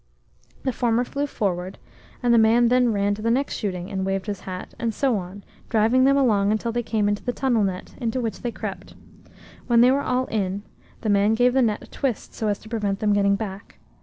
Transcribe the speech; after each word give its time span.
The 0.63 0.73
former 0.73 1.03
flew 1.03 1.27
forward, 1.27 1.77
and 2.23 2.33
the 2.33 2.39
man 2.39 2.69
then 2.69 2.91
ran 2.91 3.13
to 3.13 3.21
the 3.21 3.29
next 3.29 3.53
shooting, 3.53 3.91
and 3.91 4.03
waved 4.03 4.25
his 4.25 4.39
hat, 4.39 4.73
and 4.79 4.95
so 4.95 5.15
on, 5.17 5.43
driving 5.69 6.05
them 6.05 6.17
along 6.17 6.51
until 6.51 6.71
they 6.71 6.81
came 6.81 7.07
into 7.07 7.21
the 7.23 7.31
tunnel 7.31 7.63
net, 7.63 7.93
into 8.01 8.19
which 8.19 8.41
they 8.41 8.51
crept. 8.51 8.95
When 9.67 9.81
they 9.81 9.91
were 9.91 10.01
all 10.01 10.25
in, 10.25 10.63
the 11.01 11.09
man 11.09 11.35
gave 11.35 11.53
the 11.53 11.61
net 11.61 11.83
a 11.83 11.87
twist, 11.87 12.33
so 12.33 12.47
as 12.47 12.57
to 12.61 12.67
prevent 12.69 12.97
them 12.97 13.13
getting 13.13 13.35
back. 13.35 13.77